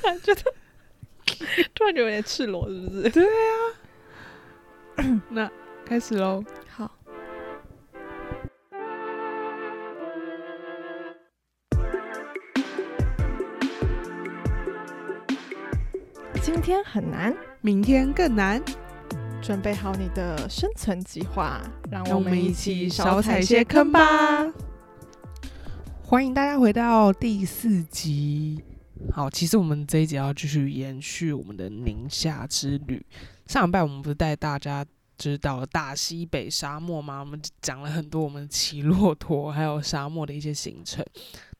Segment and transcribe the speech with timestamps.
[0.00, 0.42] 突 然觉得，
[1.74, 3.10] 突然觉得有点赤裸，是不是？
[3.10, 5.50] 对啊， 那
[5.84, 6.42] 开始喽。
[6.68, 6.90] 好，
[16.42, 18.62] 今天很难，明天更难，
[19.42, 21.60] 准备好你的生存计划，
[21.90, 24.50] 让让我们一起起少少踩些坑吧。
[26.02, 28.64] 欢迎大家回到第四集。
[29.12, 33.04] 好，其实我们这一集要继续延续我们的宁夏之旅。
[33.46, 34.86] 上礼拜我们不是带大家
[35.18, 37.18] 知道了大西北沙漠吗？
[37.20, 41.04] 我们讲了很多我们骑骆驼还有沙漠的一些行程。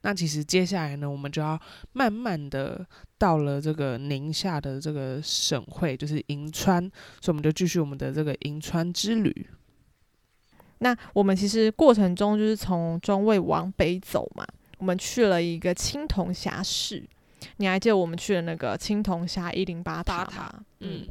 [0.03, 1.61] 那其实接下来呢，我们就要
[1.93, 2.87] 慢慢的
[3.19, 6.81] 到了这个宁夏的这个省会，就是银川，
[7.21, 9.47] 所以我们就继续我们的这个银川之旅。
[10.79, 14.47] 那我们其实过程中就是从中卫往北走嘛，
[14.79, 17.07] 我们去了一个青铜峡市。
[17.57, 20.63] 你还记得我们去的那个青铜峡一零八塔吗？
[20.81, 21.07] 嗯，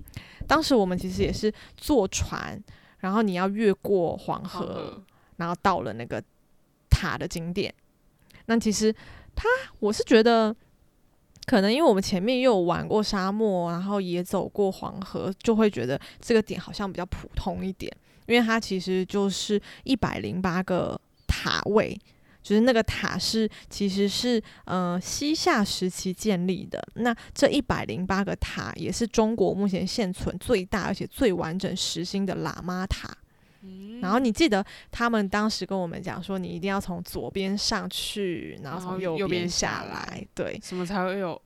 [0.47, 2.61] 当时我们其实也是坐船，
[2.99, 5.01] 然后你要越过黄好河，的
[5.37, 6.21] 然后到了那个
[6.89, 7.73] 塔的景点。
[8.45, 8.93] 那其实
[9.35, 9.47] 它，
[9.79, 10.55] 我是觉得，
[11.45, 17.95] 可能因为我们前面又有玩过沙漠，然后也走过黄河，就会觉得这个点好像比较普通一点，
[18.25, 21.99] 因为它其实就是一百零八个塔位。
[22.41, 26.81] 就是那个塔是，其实是呃西夏时期建立的。
[26.95, 33.09] 那这一百零八个塔也是中国目前现存最大而且最完整实心的喇嘛塔。
[34.01, 41.39] 然后你记得他们当时跟我们讲说，你一定要从左边上去，然后从右右边边下下来来，对，什么才会有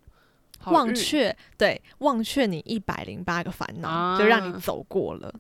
[0.65, 5.33] 忘却，对，忘却你一百零八个烦恼，就让你啊走过了。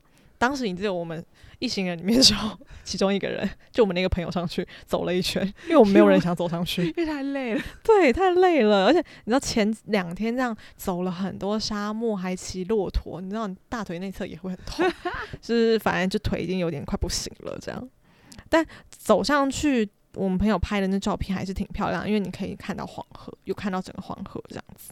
[0.43, 1.25] 当时你记得我们
[1.59, 7.61] 一行人里面的时候，其中一个人就我们那个朋友上去走了一圈，因为我们没有人想走上去， 因为太累了。
[7.81, 14.85] 对，太累了，而且你知道前两天这样走了很多沙漠，还骑骆驼，你知道你大腿内侧也会很痛，
[15.39, 17.89] 就 是反正就腿已经有点快不行了这样。
[18.49, 24.91] 但走上去，我们朋友拍的那照片还是挺漂亮，因为你可以看到黄河，又看到整个黄河这样子。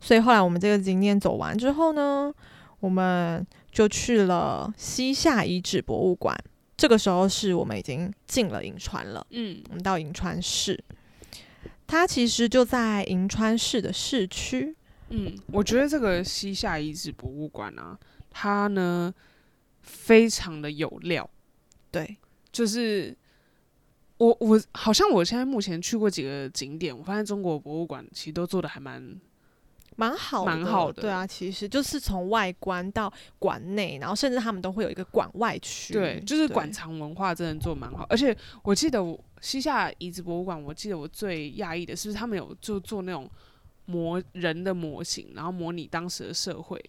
[0.00, 2.32] 所以后来我们这个景点走完之后呢，
[2.80, 6.36] 我们就去了西夏遗址博物馆。
[6.76, 9.26] 这个时候是我们已经进了银川了。
[9.30, 10.78] 嗯我们到银川市，
[11.86, 14.76] 它其实就在银川市的市区。
[15.10, 17.98] 嗯，我觉得这个西夏遗址博物馆啊，
[18.30, 19.12] 它呢
[19.80, 21.28] 非常的有料，
[21.90, 22.16] 对，
[22.52, 23.16] 就是
[24.18, 29.18] 我我好像我现在目前去过几个景点，我发现中国博物馆其实都做的还蛮
[29.98, 35.92] 蛮好的，蛮好的对啊，其实就是从外观到馆内，然后甚至他们都会有一个馆外区。
[35.92, 43.28] 对，就是馆藏文化真的做蛮好，而且我记得我西夏遗址博物馆，我记得我最讶异的是他们有就做那种
[43.86, 46.80] 模人的模型，然后模拟当时的社会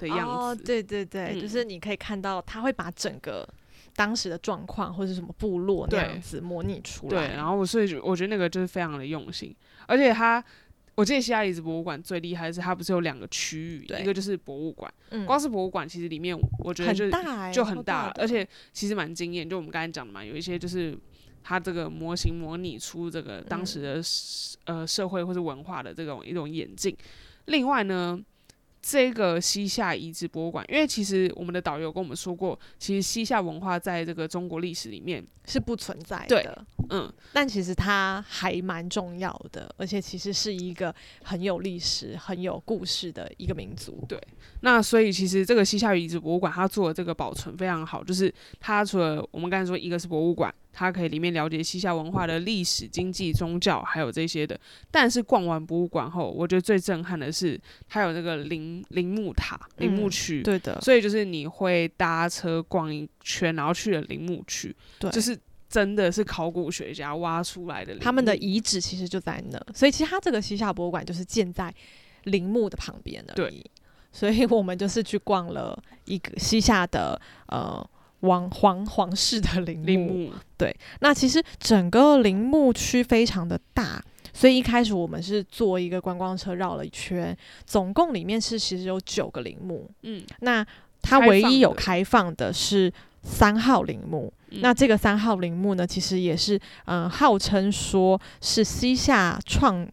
[0.00, 0.24] 的样子。
[0.24, 3.48] 哦，对对对，嗯就是你可以看到，他会把整个
[3.94, 7.28] 当时的状况或者什么部落那样子模拟出来。
[7.28, 9.54] 对，然后我所以我觉得那个就是非常的用心，
[9.86, 10.42] 而且它，
[10.96, 20.98] 我记得西夏遗址博物馆最厉害的是它不是有两个区域，一个就是博物馆，嗯，光是博物馆其实里面我觉得就很大、欸，就很大，的而且其实蛮惊艳，就我们刚才讲的嘛，有一些就是
[21.44, 26.96] 它这个模型模拟出这个当时的社呃社会或是文化的这种一种演进。
[27.44, 28.20] 另外呢。
[28.88, 36.66] 这个西夏遗址博物馆，因为其实我们的导游跟我们说过，其实西夏文化在这个中国历史里面，是不存在的。
[36.90, 44.04] 嗯，但其实它还蛮重要的，而且其实是一个很有历史、很有故事的一个民族。
[44.08, 44.20] 对
[44.60, 54.58] 那所以其实这个西夏遗址博物馆，它做的这个保存非常好，就是它除了我们刚才说一个是博物馆，它可以里面了解西夏文化的历史、经济、宗教，还有这些的。
[54.90, 60.42] 但是逛完博物馆后，我觉得最震撼的是它有那个陵陵墓塔、陵墓嗯区。
[60.42, 65.36] 对的，所以就是你会搭车逛一圈，然后去了陵墓区，对，就是
[65.68, 71.74] 真的是考古学家挖出来的他们的遗址其实就在那，所以其实它这个西夏博物馆就是建在
[72.22, 73.64] 陵墓的旁边而对已。
[74.12, 77.84] 所以我们就是去逛了一个西夏的呃
[78.20, 79.86] 王皇皇室的陵墓。
[79.86, 80.32] 陵墓，
[81.00, 84.02] 那其实整个陵墓区非常的大，
[84.32, 87.36] 所以一开始我们是坐一个观光车绕了一圈，
[87.66, 89.90] 总共里面是其实有九个陵墓。
[90.02, 90.66] 嗯，那
[91.02, 92.90] 它唯一有开放的是
[93.26, 94.32] 三号陵墓。
[94.50, 99.86] 嗯那这个三号陵墓呢，其实也是嗯、呃号称说是西夏创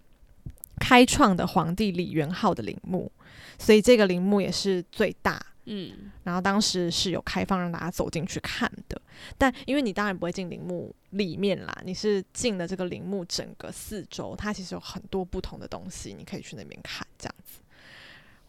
[0.80, 3.12] 开创的皇帝李元昊的陵墓，
[3.58, 5.44] 所以这个陵墓也是最大。
[5.66, 9.02] 嗯，然后当时是有开放让大家走进去看的。
[9.38, 17.60] 但因为你当然不会进陵墓里面啦，你是进了这个陵墓整个四周，它其实有很多不同的东西，你可以去那边看这样子。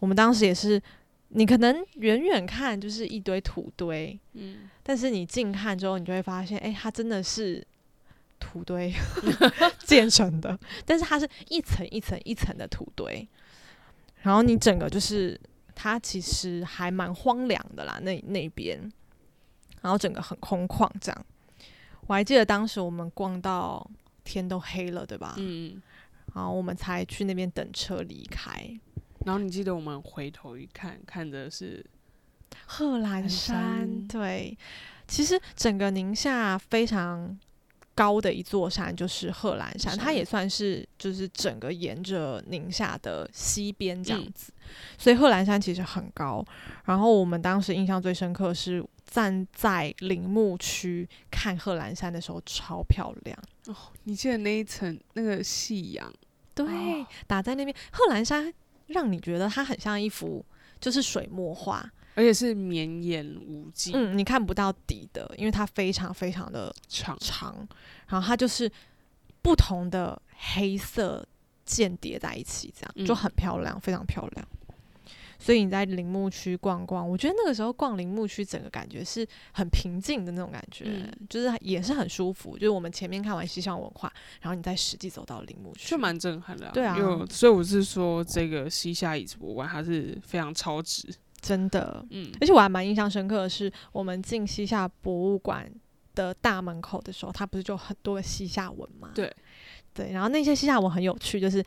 [0.01, 0.83] 我们当时也是，
[1.37, 7.67] 你可能远远看就是一堆土堆，嗯，但是你近看之后，你就会发现，哎、它真的是
[8.39, 8.95] 土堆
[9.85, 13.27] 建成的，但是它是一层一层一层的土堆，
[14.23, 15.39] 然后你整个就是
[15.75, 18.79] 它其实还蛮荒凉的啦，那那边，
[19.83, 21.27] 然后整个很空旷这样。
[22.07, 23.85] 我还记得当时我们逛到
[24.23, 25.35] 天都黑了，对吧？
[25.39, 25.83] 嗯，
[26.33, 28.79] 然后我们才去那边等车离开。
[29.25, 31.85] 然后你记得我们回头一看，看的是
[32.67, 34.57] 贺兰兰山，山对，
[35.09, 37.37] 其实整个宁夏非常
[37.95, 44.53] 高的一座山就是贺兰山，它也算是就是整个沿着宁夏的西边这样嗯子，
[44.99, 46.45] 所以贺兰山其实很高。
[46.85, 53.77] 然后我们当时印象最深刻是站在陵墓区看贺兰山的时候，超漂亮哦。
[54.05, 56.13] 你记得那一层那个夕阳，
[56.55, 58.53] 对，哦打在那边，贺兰山
[58.87, 60.45] 让你觉得它很像一幅
[60.81, 67.67] 就是水墨画，而且是绵延无际，嗯，你看不到底的，因为它非常非常的长，长，
[68.09, 68.71] 然后它就是
[69.43, 71.27] 不同的黑色
[71.65, 74.49] 间叠在一起，这样就嗯很漂亮，非常漂亮。
[75.45, 82.55] 所以你在陵墓区逛逛，我觉得那个时候逛陵墓区，整个感觉是很平静的那种感觉，嗯就是也是很舒服。
[82.57, 84.11] 就是我们前面看完西乡文化，
[84.41, 86.97] 然后你再实际走到陵墓区，就蛮震撼的、对啊
[87.29, 92.03] 所以我是说，这个西夏遗址博物馆它是非常超值，真的。
[92.09, 95.71] 嗯，而且我还蛮印象深刻的是，我们进西夏博物馆
[96.15, 99.11] 的大门口的时候，它不是就很多个西夏文吗？
[99.15, 99.31] 对
[99.93, 101.63] 对，然后那些西夏文很有趣，就是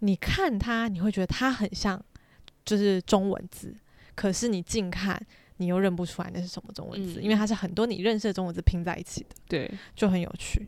[0.00, 1.98] 你看它，你会觉得它很像
[2.64, 3.74] 就是中文字，
[4.14, 5.20] 可是你近看。
[5.58, 10.66] 你又认不出来那是什么中文字，嗯因为它是很多你认识的中文字拼在一起的，对，就很有趣。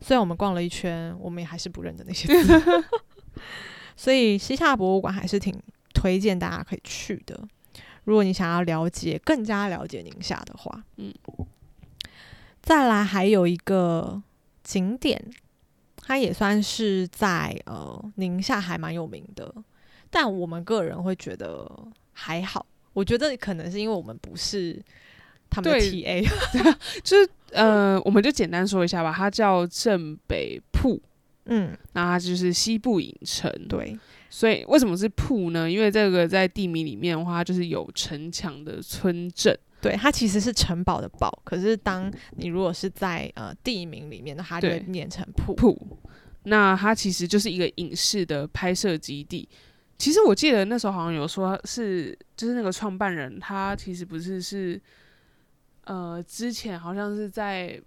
[0.00, 2.84] 虽然我们逛了一圈，我们也还是不认得那些字，
[3.96, 5.52] 所以西夏博物馆还是挺
[5.92, 7.48] 推荐大家可以去的。
[8.04, 11.12] 如果你想要了解更加了解宁夏的话，嗯，
[12.62, 14.22] 再来还有一个
[14.62, 15.20] 景点，
[15.96, 19.52] 它也算是在呃宁夏还蛮有名的，
[20.16, 21.70] 但我们个人会觉得
[22.12, 22.64] 还好。
[22.94, 24.82] 我觉得可能是因为我们不是
[25.50, 26.26] 他们的 TA，
[27.04, 30.98] 就是呃，我们就简单说一下吧，它叫镇北铺，
[31.44, 33.94] 嗯，那它就是西部影城，，对，
[34.30, 35.70] 所以为什么是铺呢？
[35.70, 45.54] 因为这个在地名里面的话，它就是有城墙的村镇，对，它其实是城堡的堡，可是当你如果是在呃地名里面它就会念成铺。
[45.54, 45.78] 铺，
[46.44, 49.46] 那它其实就是一个影视的拍摄基地。
[49.98, 54.80] 其实我记得那时候好像有说是，就是那个创办人他其实不是是，
[55.84, 57.80] 呃，之前好像是在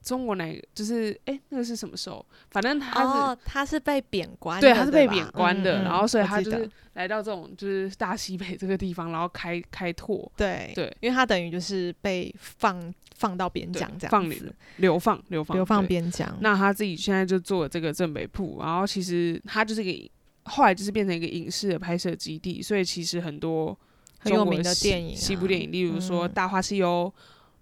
[0.00, 2.24] 中国哪个，就是哎、诶那个是什么时候？
[2.50, 16.38] 反正他是、哦，他是被贬官的，对，他是被贬官的，嗯嗯然后所以他就是来到这种就是大西北这个地方，然后开开拓，对对，因为他等于就是被放放到边疆这样放子，流放流放流放边疆。
[16.40, 20.10] 那他自己现在就做这个镇北铺，然后其实他就是一个
[20.48, 23.78] 后来就是变成一个影视的拍摄基地，所以其实很多
[24.18, 27.12] 很有名的电影啊西部电影，例如说嗯《大话西游》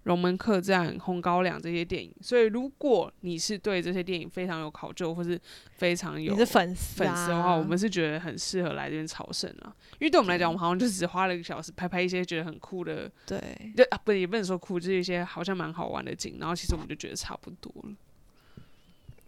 [0.03, 2.11] 龙门客栈》《红高粱》这些电影。
[2.21, 5.39] 所以如果你是对这些电影非常有考究，或是
[5.73, 9.75] 非常有粉丝粉丝的话，啊我们是觉得很适合来这边朝圣啊。
[9.99, 13.39] 因为对我们来讲，我们好像就只花了一个小时拍拍一些觉得很酷的，对
[13.75, 17.95] 就啊不也不能说酷，就是一些好像蛮好玩的景，然后其实我们就觉得差不多了。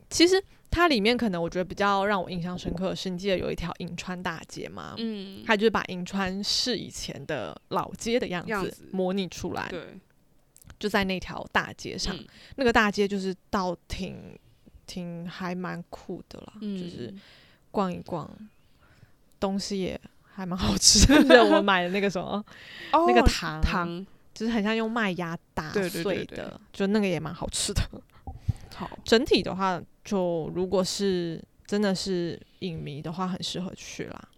[0.10, 4.94] 其实它里面可能我觉得比较让我印象深刻的是，你记得有一条银川大街吗？
[4.98, 10.00] 嗯，它就是把银川市以前的老街的样子模拟出来，对，
[10.78, 12.16] 就在那条大街上。
[12.16, 14.38] 嗯那个大街就是倒挺
[14.86, 17.14] 挺还蛮酷的啦，嗯 就是
[17.72, 18.30] 逛一逛，
[19.40, 21.44] 东西也还蛮好吃的。
[21.56, 22.44] 我买的那个什么、
[22.92, 27.82] 哦那个糖，糖就是很像用麦芽打碎对的，就那个也蛮好吃的。
[28.76, 34.30] 好， 整体的话，就如果是真的是影迷的话，很适合去啦。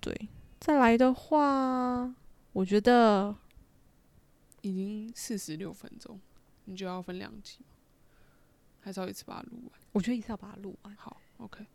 [0.00, 0.28] 对，
[0.60, 2.14] 再来的话，
[2.52, 3.34] 我觉得
[4.60, 6.20] 已经四十六分钟，
[6.66, 7.74] 你就要分两集吗？
[8.80, 9.72] 还是要一次把它录完？
[9.90, 10.94] 我觉得一次要把它录完。
[10.94, 11.66] 好，OK。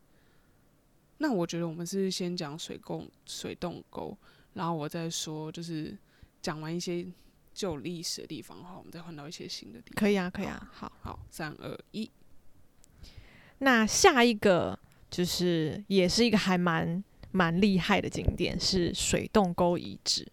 [1.17, 4.17] 那我觉得我们是先讲水沟、水洞沟，
[4.53, 5.97] 然后我再说，就是
[6.41, 7.05] 讲完一些
[7.53, 9.95] 旧历史的地方后，我们再换到一些新的地方。
[9.99, 10.89] 可以啊，可以啊，好。
[11.01, 12.09] 好，三二一，
[13.63, 14.77] 那下一个
[15.09, 20.27] 就是也是一个还蛮蛮厉害的景点，是水洞沟遗址。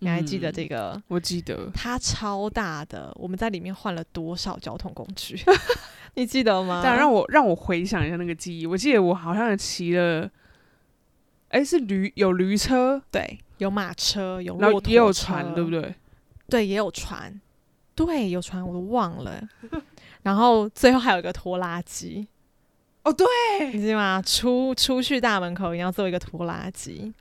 [0.00, 1.02] 你还记得嗯这个？
[1.08, 5.40] 我记得，它超大的，我们在里面换了多少交通工具？
[6.14, 6.80] 你记得吗？
[6.84, 10.28] 但让我让我回想一下那个记忆，我记得我好像骑了，
[11.48, 15.70] 哎、是驴有驴车，对，有马车，有然后也有船，对不？
[15.70, 15.94] 对？
[16.50, 17.40] 对，也有船，
[17.94, 19.40] 对，有船，我都忘了。
[20.22, 22.26] 然后最后还有一个拖拉机，
[23.04, 23.26] 哦，对，
[23.72, 24.22] 你知道吗？
[24.22, 27.12] 出出去大门口一定要做一个拖拉机。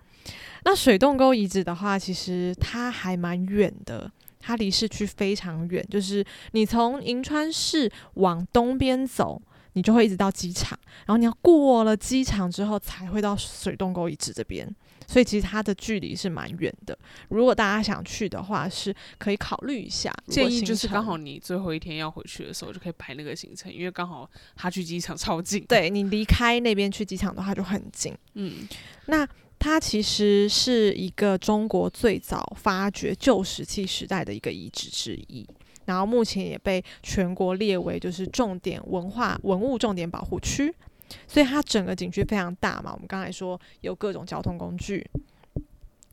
[0.63, 9.41] 那水洞沟遗址的话，其实它还蛮远的，它离市区非常远，就是你从银川市往东边走，
[9.73, 14.67] 你就会一直到机场，然后你要过了机场之后才会到水洞沟遗址这边，
[15.07, 16.97] 所以其实它的距离是蛮远的。
[17.29, 20.13] 如果大家想去的话，是可以考虑一下。
[20.27, 28.13] 建议就是刚好你最后一天要回去的时候，就可以排那个行程，因为刚好他去机场超近。，对你离开那边去机场的话就很近。
[28.33, 28.67] 嗯，
[29.05, 35.47] 那它其实是一个中国最早发掘旧石器时代的一个遗址之一，
[35.85, 40.73] 然后目前也被全国列为就是重点文化文物重点保护区，
[41.27, 42.91] 所以它整个景区非常大嘛。
[42.93, 45.05] 我们刚才说有各种交通工具，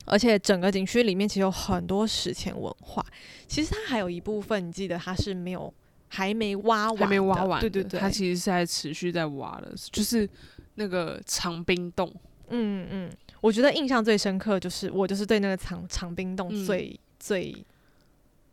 [0.07, 3.05] 而且整个景区里面其实有很多史前文化。
[3.47, 5.73] 其实它还有一部分，你记得它是没有
[6.09, 10.29] 还没挖完，还没挖完，对对对，它其实是在持续在挖的，就是
[10.77, 12.11] 那个长冰洞。
[12.51, 13.11] 嗯嗯，
[13.43, 17.55] 我觉得印象最深刻就是我就是对那个长长冰洞嗯最、最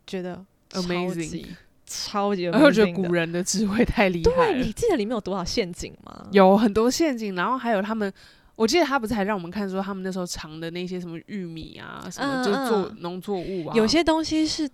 [0.06, 1.46] 觉得超 Amazing 级
[1.86, 6.26] 超级 amazing，然后觉得古人的智慧太厉害对，你，记得里面有多少陷阱吗？
[6.32, 8.12] 有很多陷阱，然后还有他们。
[8.56, 14.66] 我记得他不是还让我们看说他们那时候藏的那些什么玉米啊，什么嗯就是做嗯农作物啊，有些东西是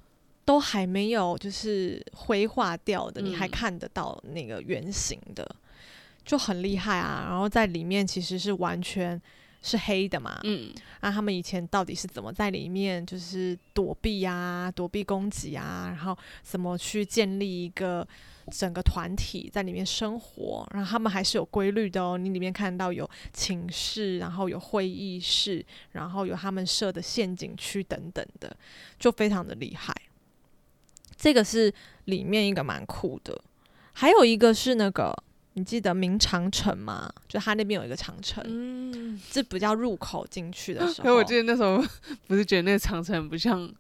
[0.45, 5.45] 都还没有就是灰化掉的，你还嗯看得到那个原形的，
[6.25, 7.27] 就很厉害啊。
[7.29, 9.21] 然后在里面其实是完全
[9.63, 18.07] 是黑的嘛，嗯，那他们以前到底是怎么在里面就是躲避啊、躲避攻击啊，然后怎么去建立一个
[18.51, 20.69] 整个团体在里面生活？
[20.73, 22.19] 然后他们还是有规律的哦。
[22.19, 28.55] 你里面看到有寝室，然后有会议室，然后有他们设的陷阱区等等的，
[28.99, 29.95] 就非常的厉害。
[31.17, 31.73] 这个是
[32.07, 33.41] 里面一个蛮酷的，
[33.93, 35.17] 还有一个是那个。
[35.55, 37.13] 你记得明长城吗？
[37.29, 41.05] 就它那边有一个长城，嗯，这不叫入口进去的时候。
[41.05, 41.83] 可是我记得那时候
[42.27, 43.71] 不是觉得那个长城不像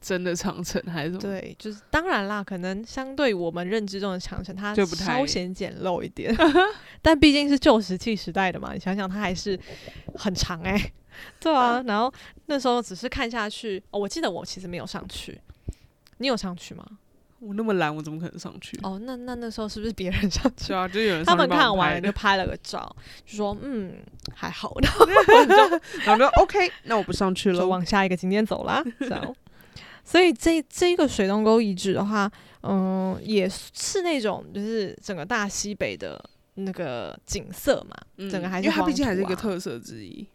[0.00, 1.20] 真的长城，还是什么？
[1.20, 6.34] 对，就是当然啦，可能相对我们认知中的长城，它就不太稍显简陋一点，
[7.00, 9.58] 但毕竟是旧石器时代的嘛，你想想它还是
[10.16, 10.92] 很长哎、
[11.40, 11.82] 对啊。
[11.86, 12.12] 然后
[12.46, 15.40] 那时候只是看下去，哦，我记得我其实没有上去，
[16.18, 16.86] 你有上去吗？
[17.44, 18.78] 我那么懒，我怎么可能上去？
[18.82, 20.68] 哦，那那那时候是不是别人 上去？
[20.68, 22.94] 对啊，就有人他们看完了就拍了个照，
[23.26, 23.94] 就说嗯
[24.34, 27.58] 还好， 然后我就 然后就 OK，那我不上去了。
[27.58, 29.34] 就往下一个景点走啦，这样。
[30.04, 32.30] 所以这这个水洞沟遗址的话，
[32.62, 36.22] 嗯，也是那种就是整个大西北的
[36.54, 37.96] 那个景色嘛。
[38.18, 40.26] 嗯整个还是因为它毕竟还是一个特色之一。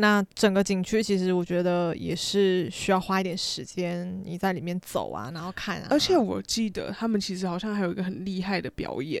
[0.00, 5.88] 那整个景区其实我觉得也是需要花一点时间，你在里面走啊，然后看啊。
[5.90, 9.20] 而且我记得他们其实好像还有一个很厉害的表演，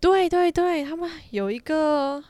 [0.00, 2.24] 对对对，他们有一个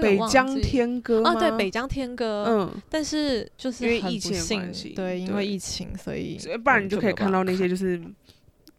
[0.00, 8.00] 北疆天歌啊，对北疆天歌，嗯，但是就是因为疫情关系对，因为疫情，所以不然嗯你就可以看到那些就是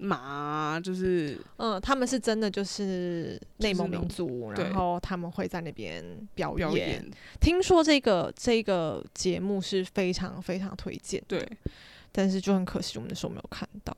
[0.02, 6.04] 马啊，就是嗯，他们是真的就是内蒙民族，对然后他们会在那边
[6.34, 6.68] 表演。
[6.68, 11.48] 表演，听说这个这个节目是非常非常推荐，对，
[12.12, 13.96] 但是就很可惜我们那时候没有看到。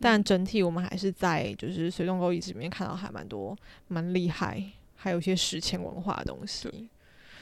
[0.00, 3.56] 但嗯整体我们还是在就是水洞沟遗址里面看到还蛮多
[3.88, 4.60] 蛮厉害，
[4.96, 6.68] 还有一些史前文化的东西。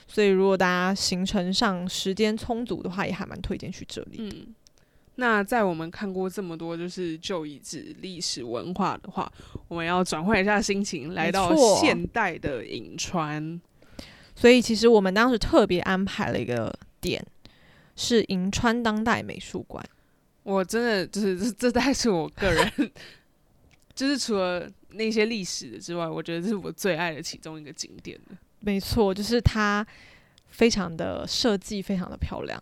[0.06, 4.16] 所以如果大家行程上时间充足的话，也还蛮推荐去这里。
[4.18, 4.54] 嗯。
[5.20, 9.30] 那在我们看过这么多就是旧遗址历史文化的话，
[9.68, 13.60] 我们要转换一下心情，来到现代的银川。
[14.34, 17.22] 所以其实我们当时特别安排了一个点，
[17.96, 19.84] 是银川当代美术馆。
[20.42, 22.90] 我真的就是这这大概是我个人，
[23.94, 29.86] 就是除了那些历史的之外，我觉得这是我最爱的其中一个景点了没错，就是它
[30.48, 32.58] 非常的设计，非常的漂亮。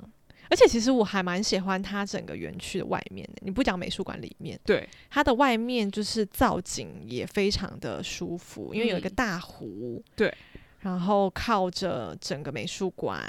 [0.50, 3.34] 而且其实我还蛮喜欢它整个园区的外面的。
[3.40, 10.32] 你不讲美术馆里面，对，它的外面就是造景也非常的舒服，因为有一个嗯大湖，对，
[10.80, 13.20] 然后靠着整个美术馆，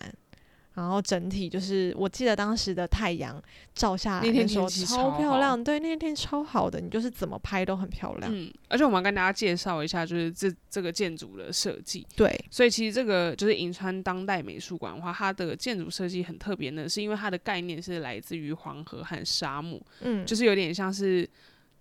[0.80, 3.42] 然后整体就是，我记得当时的太阳
[3.76, 8.32] 照下来那天的时候超漂亮，对，那天天超好的，你就是怎么拍都很漂亮。
[8.34, 12.08] 嗯，而且我们要跟大家介绍一下，就是这这个建筑的设计。
[12.16, 21.30] 对，所以其实这个就是银川当代美术馆的话，它的建筑设计很特别呢，是因为它的概念是来自于黄河和沙漠，嗯，就是有点像是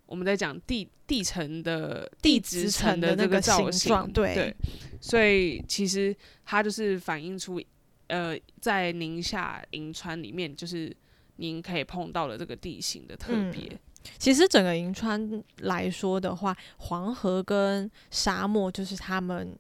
[0.06, 4.52] 我们在讲地地层的地质质层的那个形造型，对，
[5.00, 6.14] 所以其实
[6.44, 7.62] 它就是反映出
[8.08, 10.94] 呃，在宁夏银川里面，就是
[11.36, 13.78] 您可以碰到了这个地形的特嗯别。
[14.18, 19.56] 其实整个银川来说的话，黄河跟沙漠就是他们。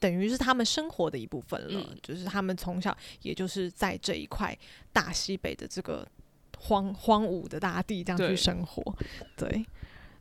[0.00, 4.52] 等于是他们生活的一部分了，嗯就是他们从小也就是在这一块
[4.92, 6.04] 大西北的这个
[6.58, 8.82] 荒荒芜的大地这样去生活，
[9.36, 9.64] 对，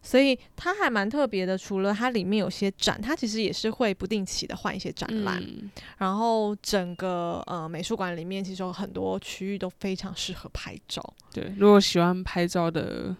[0.01, 1.57] 所以它还蛮特别的。
[1.57, 11.01] 除了它里面有些展，它其实也是会不定期的换一些展览，嗯，然后整个呃美术馆里面其实有很多区域都非常适合拍照，
[11.33, 13.15] 对，如果喜欢拍照的，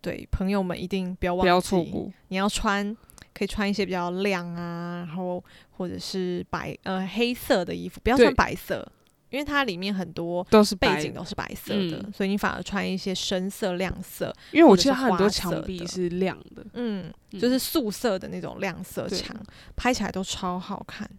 [0.00, 2.12] 对朋友们一定不要忘记，不要错过。
[2.28, 2.96] 你要穿
[3.32, 8.86] 可以穿一些比较亮啊，然后或者是白呃黑色的衣服，不要穿白色，
[9.34, 16.64] 因为它里面很多都是背景都是白色的，嗯所以你反而穿一些深色、亮色，因为我记得它很多墙壁是亮的。
[16.74, 19.36] 嗯，嗯就是素色的那种亮色墙，
[19.74, 21.10] 拍起来都超好看。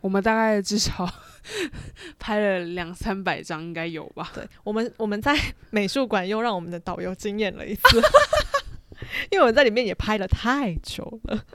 [0.00, 1.08] 我们大概至少
[2.18, 4.32] 拍了两三百张，应该有吧？
[4.34, 5.38] 对我们，我们在
[5.70, 8.02] 美术馆又让我们的导游惊艳了一次，
[9.30, 11.36] 因为我在里面也拍了太久了。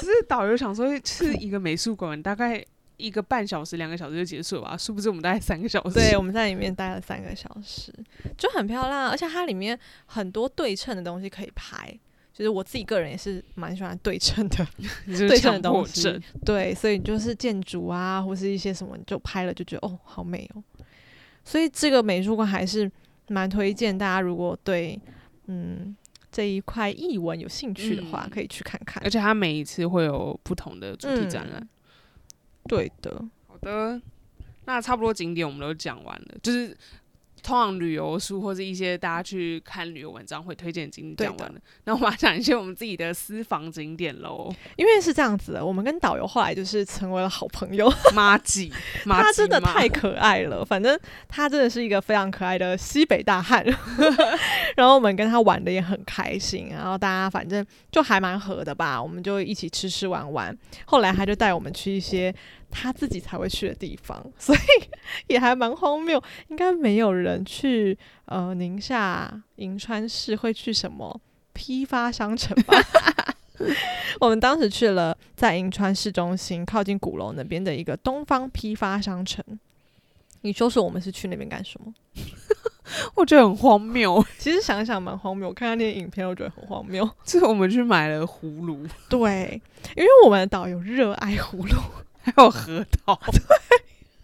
[0.00, 2.64] 只是导游想说，是一个美术馆，大概
[2.98, 4.76] 一个半小时、两个小时就结束了吧？
[4.76, 5.94] 殊不知我们大概三个小时。
[5.94, 7.90] 对，我们在里面待了三个小时，
[8.36, 11.98] 就很漂亮，而且它里面很多对称的东西可以拍。
[12.32, 14.64] 就是我自己个人也是蛮喜欢对称的，
[15.06, 16.20] 对称的东西。
[16.44, 20.62] 对，所以就是建筑啊，或是一些什么，你就拍了就觉得哦，好美哦。
[21.44, 22.88] 所以这个美术馆还是
[23.28, 24.96] 蛮推荐大家，如果对
[25.46, 25.96] 嗯
[26.30, 29.10] 这一块艺文有兴趣的话，嗯可以去看看而。
[29.10, 31.60] 且它每一次会有不同的主题展览。
[31.60, 31.68] 嗯
[32.68, 34.00] 对的，好的，
[34.66, 36.76] 那差不多景点我们都讲完了，就是
[37.40, 44.52] 通常旅游书或者一些大家去看旅游文章会推荐景点讲完了，那我们来讲一些我们自己的私房景点喽。
[44.76, 47.90] 因为是这样子的，我们跟导游后来就是成为了好朋友。
[48.12, 48.70] 妈吉，
[49.06, 53.64] 妈 他真的太可爱了，反正他真的是一个非常可爱的西北大汉。
[54.76, 60.54] 然后我们跟他玩的也很开心，然后大家反正就还蛮合的吧，我们就一起吃吃玩玩。
[60.86, 62.34] 后来他就带我们去一些
[62.70, 64.58] 他自己才会去的地方， 所以
[65.26, 66.22] 也还蛮荒谬。
[66.48, 71.20] 应该没有人去呃宁夏银川市会去什么
[71.52, 72.76] 批发商城吧？
[74.20, 79.44] 我们当时去了在银川市中心靠近鼓楼那边的一个东方批发商城。
[80.42, 81.92] 你说说我们是去那边干什么？
[83.16, 84.24] 我觉得很荒谬。
[84.38, 87.04] 其实想想蛮荒谬，我看到那些影片，我觉得很荒谬。
[87.24, 89.60] 就是我们去买了葫芦，对，
[89.96, 91.76] 因为我们的导游热爱葫芦，
[92.20, 93.18] 还有核桃，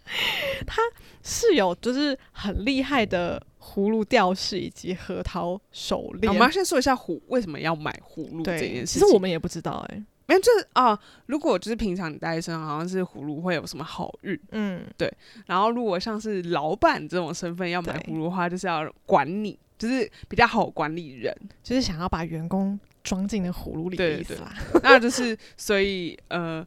[1.22, 6.42] 是有就是很厉害的葫芦吊饰以及核桃手链我们。
[6.46, 8.86] 要先说一下葫为什么要买葫芦这，件事情。
[8.86, 14.38] 其实我们也不知道哎、没有，就是啊，如果就是平常你带在身上，好像是葫芦会有什么好运。
[14.50, 15.10] 嗯，对
[15.46, 21.34] 然后如果像是老板这种身份要买葫芦的话，就是要管你，就是比较好管理人。
[21.62, 24.54] 就是想要把员工装进那葫芦里的对对意思啦。
[24.82, 26.62] 那就是所以呃，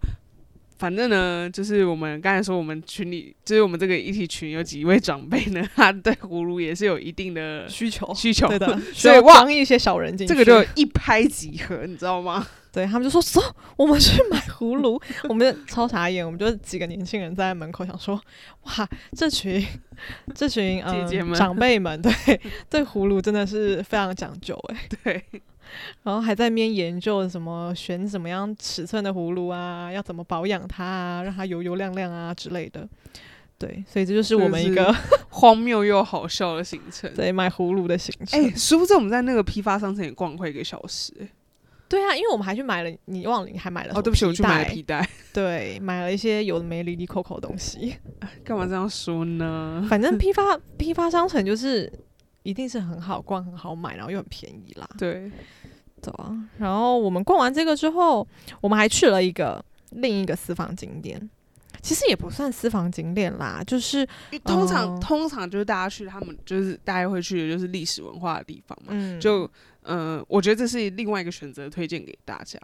[0.78, 10.34] 反正呢，就是我们刚才说我们群里，就是我们这个一体群有几位长辈呢，他对葫芦也是有一定的需求，需求，对的， 所以需要哇装一些小人进去。
[10.34, 12.46] 这个就一拍即合，你知道吗？
[12.72, 13.42] 对他们就说走，
[13.76, 18.22] 我们去买葫芦， 我们就超傻眼，我们就几个年轻人在门口想说，
[18.63, 19.66] 哇，这群
[20.36, 21.34] 这群呃姐姐们。
[21.34, 25.24] 长辈们，对对葫芦真的是非常讲究哎， 对，
[26.03, 32.88] 然后还在那边研究什么选什么样尺寸的葫芦啊，要怎么保养它啊，让它油油亮亮啊之类的。
[33.60, 34.93] 对，所以这就是我们一个
[35.30, 37.12] 荒谬又好笑的行程。
[37.15, 38.39] 对买葫芦的行程。
[38.39, 41.30] 哎、殊不知我们在那个批发商城也逛快一个小时、欸。
[41.89, 45.08] 对啊，因为我们还去买了，你忘了你还买了哦，对不起，我去买了皮带。
[45.34, 47.95] 对，买了一些有的没里里扣扣的东西。
[48.43, 49.84] 干嘛这样说呢？
[49.89, 51.91] 反正批发批发商城就是
[52.48, 54.90] 一定是很好逛、很好买，然后又很便宜啦。
[54.98, 55.30] 对，
[56.02, 56.34] 对啊。
[56.58, 58.26] 然后我们逛完这个之后，
[58.62, 61.30] 我们还去了一个另一个私房景点。
[61.82, 64.08] 其实也不算私房景点啦，就是
[64.46, 68.88] 通常、哦通常就是大家去他们就是大家会去的就是历史文化的地方嘛。
[68.92, 69.44] 嗯，就
[69.84, 72.58] 嗯、呃我觉得这是另外一个选择，推荐给大家。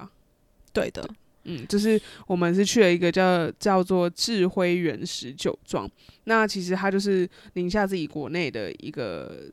[0.71, 1.05] 对的。
[1.45, 5.85] 嗯，就是我们是去了一个叫叫做智辉原始酒庄，
[6.23, 9.43] 那其实它就是宁夏自己国内的一个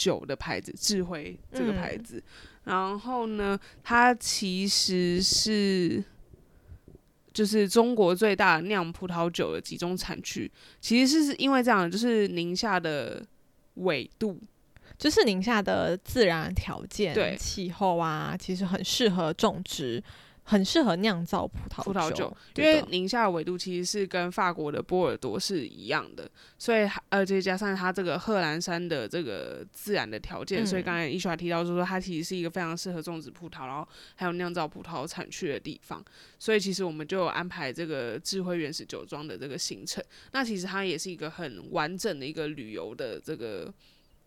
[0.00, 2.22] 酒的牌子，智慧这个牌子。
[2.64, 6.02] 然后呢，它其实是
[7.34, 10.50] 就是中国最大的酿葡萄酒的集中产区。
[10.80, 13.22] 其实是因为这样，就是宁夏的
[13.74, 14.38] 纬度，
[14.96, 20.02] 就是宁夏的自然条件、对气候啊，其实很适合种植，
[20.50, 33.86] 很适合酿造葡萄葡萄酒，因为宁夏的纬度其实是跟法国的波尔多是一样的，所以还而且加上它这个贺兰山的这个自然的条件，所以嗯刚才伊莎提到就是说它其实是一个非常适合种植葡萄，然后
[34.16, 36.04] 还有酿造葡萄产区的地方，
[36.36, 40.02] 所以其实我们就安排这个智慧原始酒庄的这个行程。
[40.32, 43.72] 那其实它也是一个很完整的一个旅游的这个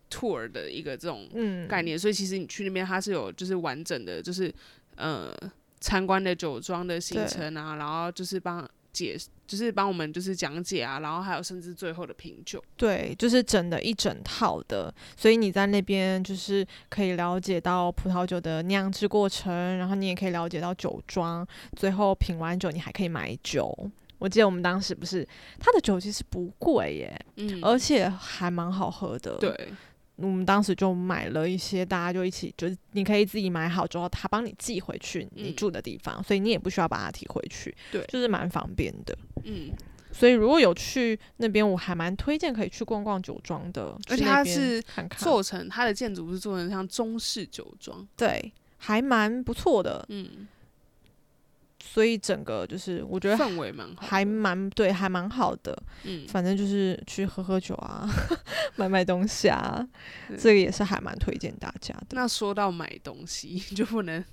[0.10, 4.54] tour 的一个这种嗯概念，所以其实你去那边它是有就是完整的，就是
[4.96, 5.36] 呃
[5.84, 12.64] 参观的酒庄的行程啊，然后就是帮解，就是帮我们就是讲解啊，然后还有甚至最后的品酒。
[12.78, 23.78] 对，就是整的一整套的，所以你在那边就是可以了解到葡萄酒的酿制过程，然后你也可以了解到酒庄，最后品完酒你还可以买酒。
[24.20, 25.28] 我记得我们当时不是，
[25.60, 29.74] 它的酒其实不贵耶，嗯，而且还蛮好喝的。，对，
[30.16, 38.06] 我们当时就买了一些，大家就一起，就是你可以自己买好之后，他帮你寄回去你嗯住的地方，所以你也不需要把它提回去，对。
[38.08, 39.18] 就是蛮方便的。
[39.44, 39.72] 嗯，
[40.12, 44.82] 所以如果有去那边，我还蛮推荐可以去逛逛酒庄的，而且它是
[45.18, 50.06] 做成它的建筑是做成像中式酒庄，对，还蛮不错的。
[50.10, 50.48] 嗯，
[51.86, 55.78] 所以整个就是我觉得氛围蛮好，还蛮对，还蛮好的。
[56.04, 58.10] 嗯，反正就是去喝喝酒啊，
[58.78, 59.86] 买买东西啊，
[60.40, 62.08] 这个也是还蛮推荐大家的。
[62.12, 64.24] 那说到买东西， 就不能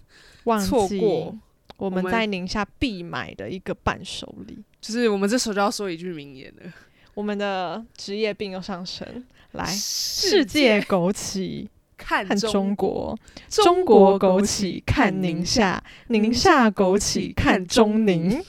[0.44, 1.36] 忘错记过，
[1.76, 4.64] 我们们在宁夏必买的一个伴手礼。
[4.80, 6.72] 就是我们这时候就要说一句名言了：
[7.12, 11.68] 我们的职业病又上升，来，世世界枸杞
[12.00, 13.16] 看看中国，
[13.48, 18.42] 中中国枸杞杞看看宁宁夏，宁宁夏夏枸枸杞杞看看中宁。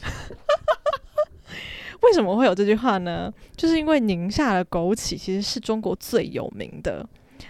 [2.01, 3.31] 为什么会有这句话呢？
[3.55, 7.07] 就是因为宁夏的枸杞其实是中国最有名的，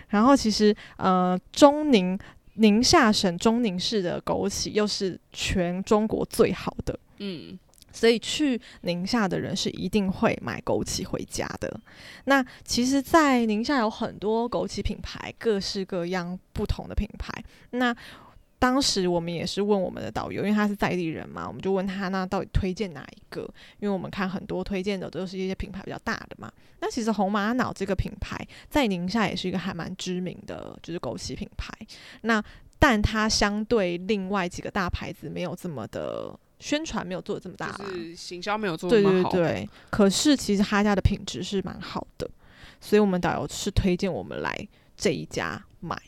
[0.10, 2.20] 然后其实呃中宁
[2.56, 7.00] 宁夏省中宁市的枸杞又是全中国最好的。
[7.20, 7.58] 嗯，
[7.92, 11.80] 所以去宁夏的人是一定会买枸杞回家的。
[12.26, 17.32] 那其实，在宁夏有很多枸杞品牌，各式各样不同的品牌。
[17.72, 17.96] 那
[18.60, 23.42] 当时我们也是问我们的导游，因为他是在地人嘛，我们就问他那到底推荐哪一个？
[23.80, 26.52] 因为我们看很多推荐的都是一些品牌比较大的嘛。
[26.80, 28.38] 那其实红玛瑙这个品牌
[28.70, 31.74] 在宁夏也是一个还蛮知名的，就是枸杞品牌。
[32.22, 32.44] 那
[32.78, 37.76] 但它相对另外几个大牌子没有这么的宣传，没有做的这么大啦。
[37.80, 42.30] 就是行销没有做对那么好，对对，可是其实他家的品质是蛮好的，
[42.80, 44.56] 所以我们导游是推荐我们来
[44.96, 46.00] 这一家买。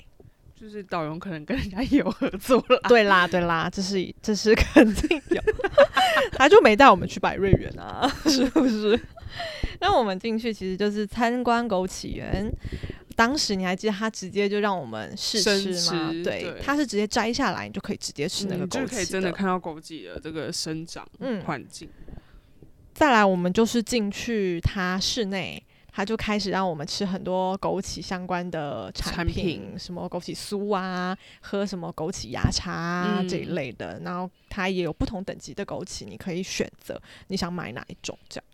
[0.56, 2.80] 就是导游可能跟人家也有合作啦。
[2.88, 5.42] 对啦，对啦，这是这是肯定有，
[6.32, 8.98] 他就没带我们去百瑞园啊， 是不是？
[9.82, 12.50] 那我们进去其实就是参观枸杞园。
[13.16, 16.12] 当时你还记得他直接就让我们试吃吗？
[16.12, 21.90] 吃对，对他是直接摘下来，你就可以直接吃那个枸杞是可以真的看到枸杞的这个生长嗯环境。
[22.94, 34.00] 再来，我们就是进去他室内，他就开始让我们吃很多枸杞相关的产产品，品什么枸杞酥啊，喝什么枸杞芽茶啊、嗯这一类的。
[34.04, 38.46] 然后他也有不同等级的枸杞，你可以选择你想买哪一种这样。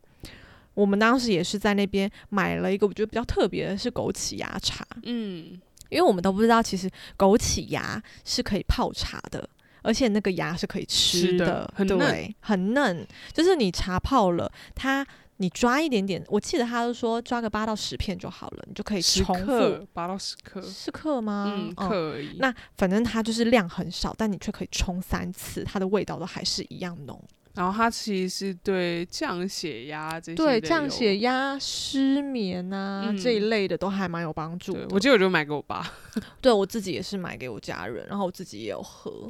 [0.73, 9.49] 我们当时也是在那边买了一个我觉得比较特别的是枸杞芽茶，嗯，因为我们都不知道其实枸杞芽是可以泡茶的。
[9.82, 13.08] 而且那个芽是可以吃吃的对，很嫩。
[13.32, 21.53] 就是你茶泡了，它你抓一点点，我记得他是说抓个八到十片就好了，你就可以十重复克八到十克，是克吗？
[21.55, 22.36] 嗯，哦克而已。
[22.39, 27.17] 那反正它就是量很少，但你却可以冲三次，它的味道都还是一样浓。
[27.60, 34.88] 然后它其实是对降血压这些对，降血压、失眠啊、嗯这一类的都还蛮有帮助的。
[34.91, 35.86] 我记得我就买给我爸，
[36.39, 39.30] 对我自己也是买给我家人，然后我自己也有喝，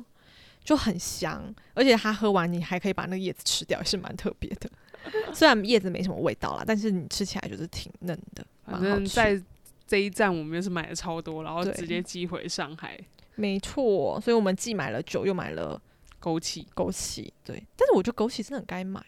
[0.63, 4.69] 就很香，而且它喝完你还可以把那个叶子吃掉，也是蛮特别的。
[5.33, 8.95] 虽然叶子没什么味道啦，但是你吃起来就是挺嫩的，蛮反。
[8.95, 9.41] 正在
[9.87, 12.95] 这一站我们又是买了超多，然后直接寄回上海
[13.33, 15.81] 没错，所以我们既买了酒，又买了
[16.21, 17.31] 枸杞，枸杞。
[17.43, 19.03] 对，但是我觉得枸杞真的很该买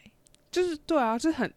[0.50, 1.54] 就是对啊，就是很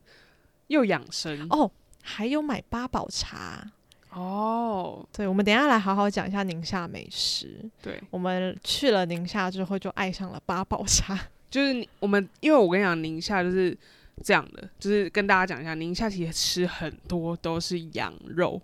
[0.68, 1.70] 又养生哦。
[2.06, 3.66] 还有买八宝茶，
[4.10, 7.58] 哦，对，我们等一下来好好讲一下宁夏美食。
[7.80, 11.18] 对，我们去了宁夏之后，就爱上了八宝茶，
[11.50, 13.74] 就是我们，因为我跟你讲，宁夏就是
[14.22, 18.60] 这样的，就是跟大家讲一下，宁夏其实吃很多都是羊肉，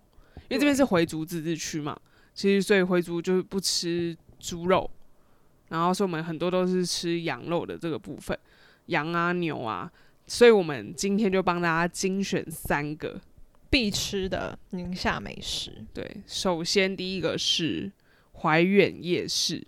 [0.50, 1.98] 因为这边是回族自治区嘛，
[2.35, 4.90] 其实所以回族就是不吃猪肉，
[5.70, 8.38] 然后所以我们很多都是吃羊肉的这个部分，
[8.87, 9.90] 羊啊牛啊，
[10.26, 13.18] 所以我们今天就帮大家精选三个。
[13.70, 17.88] 必吃的宁夏美食，对，首先第一个是
[18.42, 19.64] 怀远夜市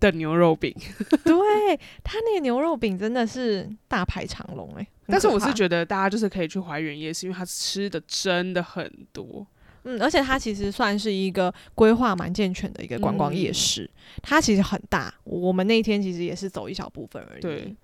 [0.00, 0.74] 的牛肉饼，
[1.22, 9.46] 对它那个牛肉饼真的是大排长龙哎、但是我是，觉得大家就是可以去怀远夜市，因为它吃的真的很多。
[9.84, 13.90] 嗯，而且它其实算是一个规划蛮健全的一个观光夜嗯市，
[14.22, 17.76] 它其实很大，我们那一天其实也是走一小部分而已，对，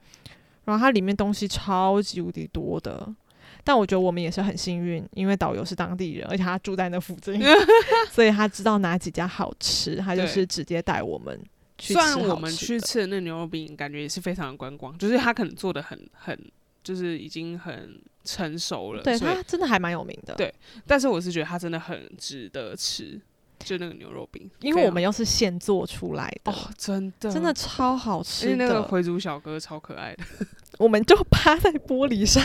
[0.65, 3.15] 然后它里面东西超级无敌多的。
[3.67, 7.41] 但我觉得我们也是很幸运，因为导游是当地人，而且他住在那附近，
[8.13, 11.41] 所以他知道哪几家好吃，他就是直接带我们
[11.79, 12.27] 去虽吃好吃的。
[12.27, 16.39] 然我们去吃的那牛肉饼，感觉也是非常的观光，就是他可能做的很很，
[16.85, 19.03] 就是已经很成熟了。
[19.03, 20.55] 对所以他真的还蛮有名的，对
[20.87, 23.21] 但是我是觉得它真的很值得吃，
[23.59, 28.57] 就那个牛肉饼，因为我们又是现做出来的，哦，真的真的超好吃的。
[28.57, 30.25] 那个回族小哥超可爱的，
[30.79, 32.43] 我们就趴在玻璃上，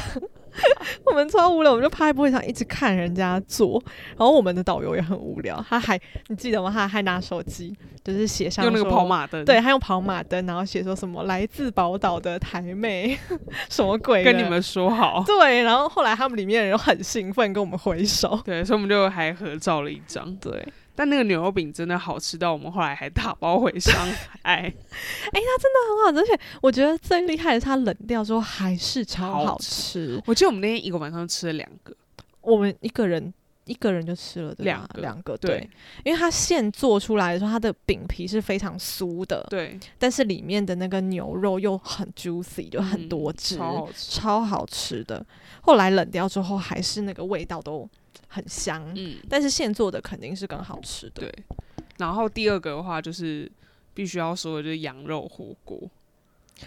[1.06, 3.82] 我们超无聊，我们就趴在玻璃上一直看人家做。
[4.10, 6.70] 然后我们的导游也很无聊，他还你记得吗？
[6.72, 13.18] 他还拿手机就是写上用那个跑马灯，对，，他用跑马灯，然后写说什么来自宝岛的台妹，
[13.70, 14.24] 什么鬼？
[14.24, 15.24] 跟你们说好。
[15.26, 18.40] 对，然后后来他们里面的人很兴奋，跟我们挥手。
[18.46, 20.36] 对，所以我们就还合照了一张。
[20.38, 20.66] 对，
[21.00, 23.96] 但那个牛肉饼真的好吃到我们后来还打包回上
[24.44, 24.74] 海， 哎，
[25.32, 30.22] 它真的很好吃，而且我觉得最厉害的是它冷掉之后还是超好好吃。
[30.26, 31.96] 我记得我们那天一个晚上吃了两个，
[32.42, 33.34] 我们一个人
[33.64, 35.70] 一个人就吃了两个两个对对，
[36.04, 44.20] 因为它现做出来的时候，它的饼皮是非常酥的，对，但是里面的那个牛肉又很 juicy，就很嗯多汁，超好吃。
[44.20, 45.26] 超好吃的。
[45.62, 47.88] 后来冷掉之后，还是那个味道都
[48.28, 51.22] 很香，嗯，但是现做的肯定是更好吃的。
[51.22, 51.34] 对。
[51.98, 53.52] 然后第二个的话就是
[53.94, 55.78] 必须要说的就是羊肉火锅，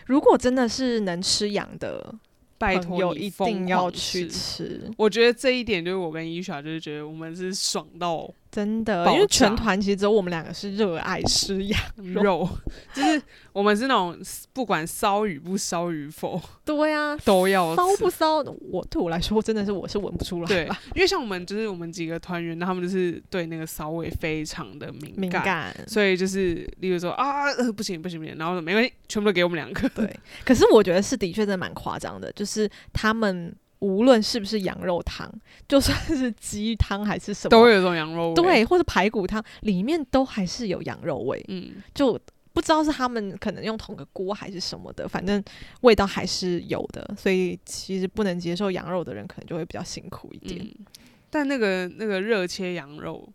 [0.06, 2.14] 如果真的是能吃羊的
[2.58, 4.30] 拜托一定要去吃。
[4.30, 12.46] 吃，我觉得这一点就是我跟伊莎就是觉得我们是爽到真的，因为全团其实只有我们两个是热爱吃羊肉。
[12.94, 13.20] 就是
[13.52, 14.14] 我们是那种
[14.52, 18.42] 不管烧与不烧与否对啊，都要骚不骚？
[18.70, 25.74] 我对我来说，真的是我是闻不出来对，因为像我们就是我们几个团员，他们就是对那个骚味非常的敏敏感。
[25.88, 29.88] 所以就是例如说啊、呃不行不行不行，然后说没关系，全部都给我们两个。
[29.88, 35.28] 对，可是我觉得是的确真的蛮夸张的，就是他们无论是不是羊肉汤，
[35.68, 42.18] 就算是鸡汤还是什么，都会有这种羊肉味。，对，或者排骨汤，里面都还是有羊肉味，嗯，就
[42.52, 45.42] 不知道是他们可能用同个锅还是什么的，反正
[45.80, 47.14] 味道还是有的。
[47.18, 50.60] 所以其实不能接受羊肉的人，可能就会比较辛苦一点。
[50.60, 50.86] 嗯，
[51.28, 53.28] 但那个那个热切羊肉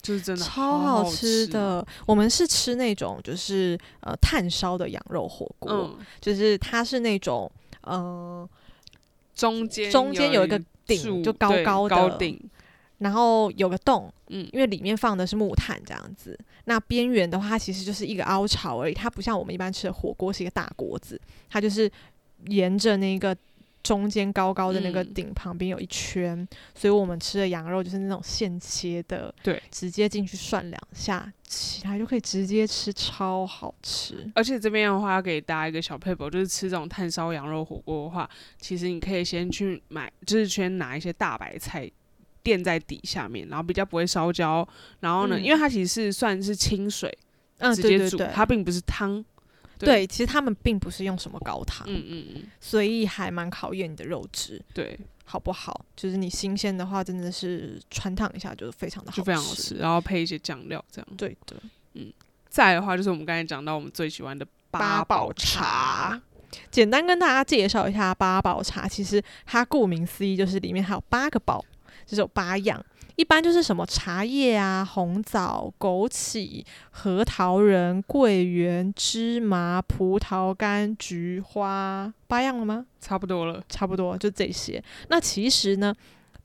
[0.00, 7.50] 就是真的超好好吃的，我们是吃那种就是呃炭烧的羊肉火锅，嗯，就是它是那种
[7.82, 8.48] 呃
[9.40, 11.96] 中间中间有一个顶就高高的。
[11.96, 12.38] 高顶，
[12.98, 14.46] 然后有个洞，嗯。
[14.52, 16.38] 因为里面放的是木炭这样子。
[16.64, 21.90] 那边缘的话，它其实就是一个凹槽而已，它不像我们一般吃的火锅是一个大锅子，它就是
[22.46, 23.36] 沿着那个
[23.82, 34.30] 中间高高的那个嗯顶旁边有一圈，所以我们吃的羊肉就是那种现切的，对，直接进去涮两下，起来就可以直接吃，超好吃。
[34.34, 41.90] 而且这边的话，要给大家一个小 paper，就是吃这种炭烧羊肉火锅的话，其实你可以先去买，就是先拿一些大白菜
[42.42, 44.66] 垫在底下面，然后比较不会烧焦。
[45.00, 47.16] 然后呢，嗯因为它其实是算是清水
[47.58, 49.24] 嗯，直接煮，对对对，它并不是汤。
[49.86, 54.60] 对，其实他们并不是用什么高汤，嗯嗯嗯，所以还蛮考验你的肉质。
[54.74, 55.84] 对，好不好？
[55.96, 59.76] 就是你新鲜的话，真的是穿烫一下就非常的好就非常好吃，。
[59.76, 61.08] 然后配一些酱料这样。
[61.16, 61.56] 对的，
[61.94, 62.12] 嗯
[62.48, 66.20] 再来的话，就是我们刚才讲到我们最喜欢的八宝宝茶。
[66.68, 71.64] 简单跟大家介绍一下八宝茶，其实它顾名思义就是里面还有八个宝，
[72.04, 72.84] 就是有八样。
[73.20, 82.86] 一般就是什么茶叶啊、红枣、枸杞、核桃仁、桂圆、芝麻、葡萄干、菊花，八样了吗？
[82.98, 83.62] 差不多了。
[83.68, 84.82] 差不多就这些。
[85.08, 85.94] 那其实呢，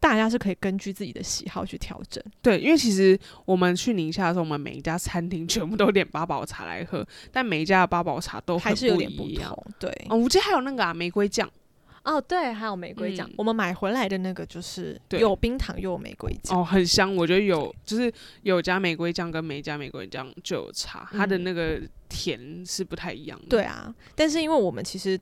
[0.01, 2.21] 大家是可以根据自己的喜好去调整。
[2.41, 9.49] 对，因为其实我们去宁夏的时候，我们每一家餐厅全部都点八宝茶来喝，但每一家的八宝茶都还是有点不一样。
[9.49, 11.49] 同，对，哦，我记得还有那个啊玫瑰酱，
[12.05, 16.59] 哦，对，还有玫瑰酱，嗯我们买回来的那个就是有冰糖又有玫瑰酱。
[16.59, 18.11] 哦，很香，我觉得有，就是
[18.43, 23.47] 有加玫瑰酱跟没加玫瑰酱就有差，它的嗯那个甜是不太一样的。
[23.49, 25.19] 对啊，但是因为我们其实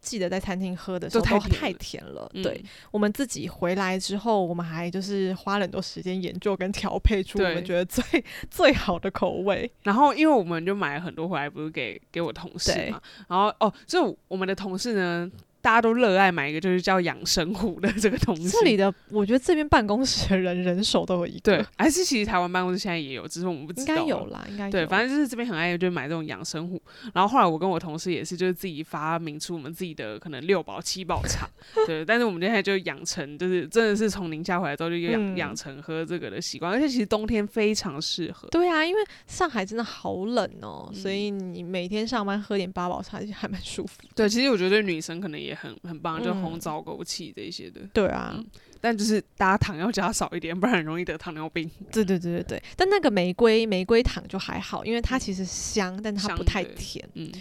[0.00, 9.70] 记得在餐厅喝的时候都太甜了甜了，嗯，对我们自己回来之后，我们还就是花了很多时间研究跟调配出我们觉得最最好的口味。
[9.84, 15.30] 然后因为我们就买了很多回来，不是给给我同事嘛，然后哦，就我们的同事呢，
[15.64, 18.50] 大家都热爱买一个就是叫养生壶的这个东西。
[18.50, 24.02] 这里的我觉得这边办公室的人人手都有一个，对，还是其实台湾办公室现在也有，只是我们不知道应道。
[24.02, 26.78] 该有啦，应该对，反正就是这边很爱就买这种养生壶，
[27.14, 31.48] 然后后来我跟我同事也是，就是自己发明出我们自己的可能六宝七宝茶，
[31.86, 38.46] 对，但是我们现在就养成就是真的是从宁夏回来之后就养嗯养、成喝这个的习惯，而且其实冬天非常适合。
[38.48, 44.02] 对啊，因为上海真的好冷哦、嗯所以你每天上班喝点八宝茶还蛮舒服。
[44.14, 48.44] 对，其实我觉得对女生可能也很很棒，就嗯红枣枸杞这些的，对啊，嗯
[48.80, 51.70] 但就是大家糖要加少一点，不然很容易得糖尿病。
[51.90, 52.62] 对对对对对。
[52.76, 57.32] 但那个玫瑰玫瑰糖就还好，因为它其实香，但它不太甜，嗯，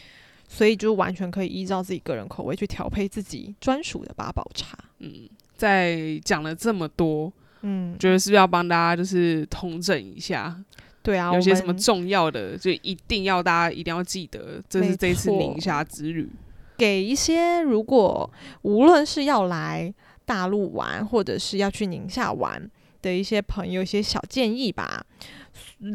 [0.48, 4.78] 所以就完全可以依照自己个人口味去调配自己专属的八宝茶。
[5.00, 7.30] 嗯，在讲了这么多，
[7.64, 10.58] 嗯，觉得是不是要帮大家就是统整一下，
[11.02, 16.30] 对啊，有些什么重要的，就一定要大家一定要记得，这是这次宁夏之旅。
[16.84, 18.30] 给一些如果
[18.64, 19.94] 无论是要来
[20.26, 22.70] 大陆玩，或者是要去宁夏玩
[23.02, 25.02] 的一些朋友一些小建议吧。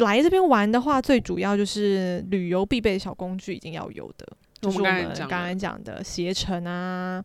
[0.01, 4.27] 来这边玩的话，最主要就是旅游必备的小工具一定要有的，
[4.63, 7.23] 就是我们刚才讲们刚讲的携程啊、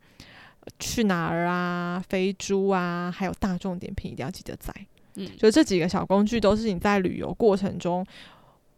[0.77, 4.73] 去哪儿啊、飞猪啊，还有大众点评一定要记得载。
[5.15, 8.05] 嗯，就这几个小工具都是你在旅游过程中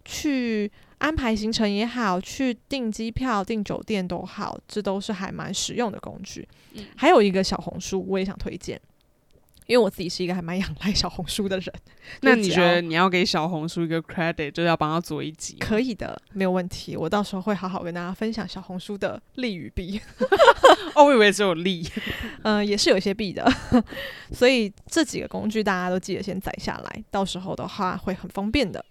[0.04, 6.48] 去安排行程也好，去订机票、订酒店都好，这都是还蛮实用的工具。
[6.74, 8.80] 嗯还有一个小红书，我也想推荐，
[9.66, 11.74] 因为我自己是一个还蛮仰赖小红书的人。
[12.22, 15.58] 那你觉得你要给小红书一个 credit，就是要帮他做一集？
[15.60, 16.98] 可以的，没有问题。
[16.98, 20.02] 我到时候会好好跟大家分享小红书的利与弊。
[20.96, 21.88] 哦，我以为只有利。
[22.44, 23.50] 嗯、 也是有一些弊的，
[24.34, 28.84] 所以这几个工具大家都记得先载下来，到时候的话会很方便的。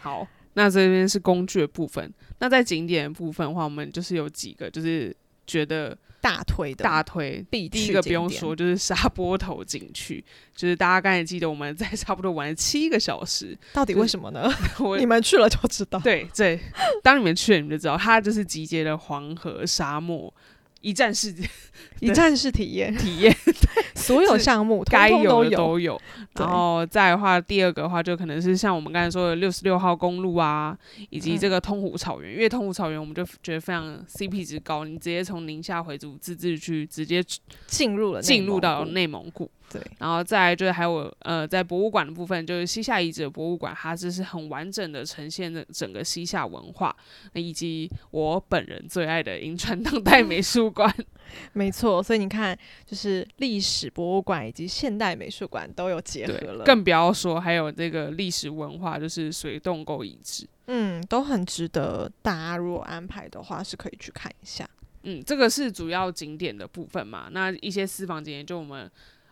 [0.00, 2.12] 好，那这边是工具的部分。
[2.38, 5.14] 那在景点的部分的话，我们就是有几个，就是
[5.46, 7.44] 觉得大推的大推。
[7.50, 10.24] 必第一个不用说，就是沙坡头景区，
[10.56, 13.56] 就是大家刚才记得我们在差不多玩了七个小时。
[13.72, 14.50] 到底为什么呢？
[14.80, 15.98] 我你们去了就知道。
[16.00, 16.58] 对对，
[17.02, 20.32] 当你们去了，你们就知道，它就是集结了黄河、沙漠
[20.80, 21.34] 一站式
[22.00, 23.36] 一站式体验，体验，
[23.94, 25.50] 所有项目该有都有。
[25.50, 26.00] 的都有。
[26.36, 30.76] 然后再的话，第二个的话，就可能是像我们刚才说的六十六号公路啊，
[31.10, 32.32] 以及嗯这个通湖草原。
[32.32, 37.22] 因为通湖草原，我们就觉得非常 CP 值高，你直接从宁夏回族自治区直接
[37.66, 39.50] 进入了进入到内蒙古。
[39.72, 46.94] 对，然后再来就是还有呃，在博物馆的部分，就是西夏遗址的博物馆，它就是很完整的呈现了整个西夏文化，
[47.34, 50.92] 以及我本人最爱的银川当代美术馆。
[51.54, 52.02] 没错。
[52.02, 60.48] 所以你看，就是历史博物馆以及现代美术馆都有结合，了，更不要说还有这个历史文化，就是水洞沟遗址。
[60.66, 64.68] 嗯，都很值得大家如果安排的话是可以去看一下。
[65.02, 67.28] 嗯，这个是主要景点的部分嘛。
[67.32, 68.90] 那一些私房景点，就我们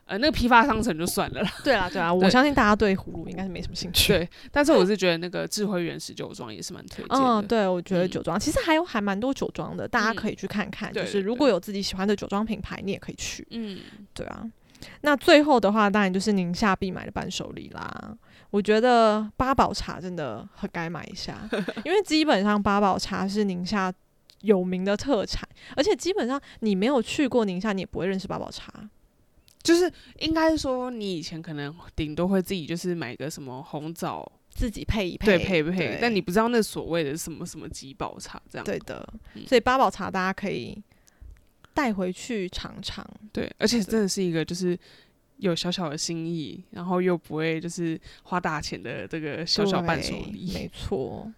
[0.09, 1.51] 呃那个批发商城就算了啦。
[1.63, 4.15] 对啊， 对啊，我相信大家对葫芦应该是没什么兴趣。
[4.15, 7.17] 对，但是我是觉得那个智慧原始酒庄也是蛮推荐的。
[7.17, 10.93] 嗯，对，我觉得嗯酒庄、其实还有还蛮多酒庄的，大家嗯可以去看看。
[10.93, 13.47] 就是如果有自己喜欢的酒庄品牌，你也可以去。
[13.51, 13.79] 嗯，
[14.15, 14.45] 对啊，
[15.03, 18.17] 那最后的话，当然就是宁夏必买的伴手礼啦。
[18.51, 21.39] 我觉得八宝茶真的很该买一下，
[21.85, 23.93] 因为基本上八宝茶是宁夏
[24.41, 28.73] 有名的特产，而且基本上你没有去过宁夏，你也不会认识八宝茶。
[29.63, 29.91] 就是
[30.21, 35.99] 应该说你以前可能顶多会自己就是买个什么红枣，自己配一配，对，配不配？
[36.01, 38.65] 但你不知道那所谓的什么什么几宝茶这样。
[38.65, 40.81] 对的，嗯所以八宝茶大家可以
[41.75, 43.05] 带回去尝尝。
[43.33, 44.79] 对，而且对真的是一个就是
[45.39, 50.53] 有小小的心意，然后又不会就是花大钱的这个小小伴手礼。
[50.55, 51.31] 没错。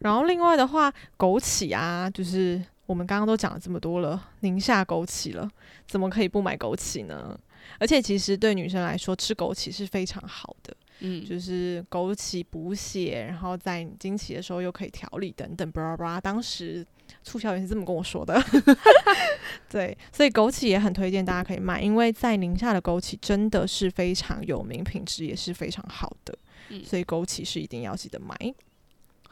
[0.00, 5.48] 然后另外的话，枸杞啊，就是我们刚刚都讲了这么多了，宁夏枸杞了，
[5.86, 7.38] 怎么可以不买枸杞呢？
[7.80, 16.20] 而且其实对女生来说，吃枸杞是非常好的，嗯，就是枸杞补血，然后在经期的时候又可以调理等等，巴拉巴拉。
[16.20, 16.86] 当时
[17.24, 18.38] 促销员是这么跟我说的，
[19.70, 26.38] 对，所以枸杞也很推荐大家可以买，因为在宁夏的枸杞真的是非常有名，品质也是非常好的，
[26.68, 28.36] 嗯所以枸杞是一定要记得买。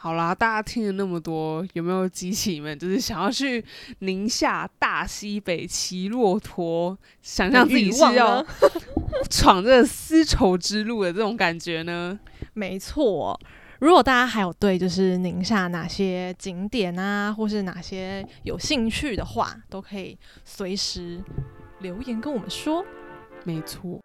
[0.00, 3.64] 好啦，大家听了那么多，有没有激起你们就是想要去
[3.98, 8.44] 宁夏大西北骑骆驼，想象自己是要
[9.28, 12.16] 闯这丝绸之路的这种感觉呢？
[12.54, 13.38] 没错。
[13.80, 21.20] 如果大家还有对就是宁夏哪些景点啊，或是哪些有兴趣的话，都可以随时
[21.80, 22.84] 留言跟我们说。
[23.44, 24.00] 没错。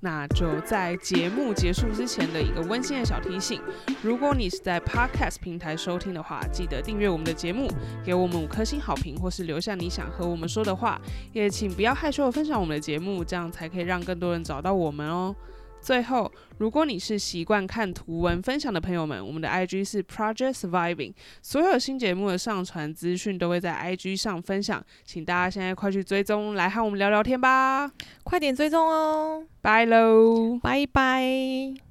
[0.00, 3.60] 那就在节目结束之前的一个温馨的小提醒：
[4.02, 7.68] 如果你是在 Podcast 平台收听的话，记得订阅我们的节目，
[8.04, 11.00] 给我们五颗星好评，或是留下你想和我们说的话。
[11.32, 15.34] 也请不要害羞的分享我们的节目，这样才可以让更多人找到我们哦。
[15.80, 27.90] 最后，如果你是习惯看图文分享的朋友们，我们的 IG 是 Project Surviving，所有新节目的上传资讯都会在 IG 上分享，请大家现在快去追踪，来和我们聊聊天吧！
[28.22, 31.87] 快点追踪哦，拜喽，拜拜。